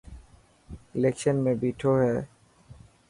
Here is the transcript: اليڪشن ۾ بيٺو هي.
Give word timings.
اليڪشن 0.95 1.37
۾ 1.49 1.53
بيٺو 1.61 1.91
هي. 2.01 2.15